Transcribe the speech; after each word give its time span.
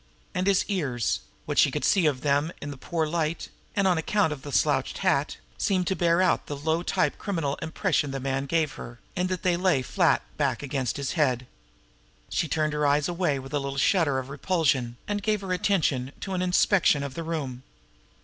And 0.33 0.47
his 0.47 0.65
ears, 0.67 1.19
what 1.45 1.59
she 1.59 1.69
could 1.69 1.85
see 1.85 2.07
of 2.07 2.21
them 2.21 2.51
in 2.59 2.71
the 2.71 2.75
poor 2.75 3.05
light, 3.05 3.49
and 3.75 3.87
on 3.87 3.99
account 3.99 4.33
of 4.33 4.41
the 4.41 4.51
slouch 4.51 4.97
hat, 4.97 5.37
seemed 5.59 5.85
to 5.85 5.95
bear 5.95 6.23
out 6.23 6.47
the 6.47 6.57
low 6.57 6.81
type 6.81 7.19
criminal 7.19 7.53
impression 7.61 8.09
the 8.09 8.19
man 8.19 8.47
gave 8.47 8.71
her, 8.71 8.97
in 9.15 9.27
that 9.27 9.43
they 9.43 9.55
lay 9.55 9.83
flat 9.83 10.23
back 10.37 10.63
against 10.63 10.97
his 10.97 11.11
head. 11.11 11.45
She 12.29 12.47
turned 12.47 12.73
her 12.73 12.87
eyes 12.87 13.07
away 13.07 13.37
with 13.37 13.53
a 13.53 13.59
little 13.59 13.77
shudder 13.77 14.17
of 14.17 14.29
repulsion, 14.29 14.97
and 15.07 15.21
gave 15.21 15.41
her 15.41 15.53
attention 15.53 16.13
to 16.21 16.33
an 16.33 16.41
inspection 16.41 17.03
of 17.03 17.13
the 17.13 17.21
room. 17.21 17.61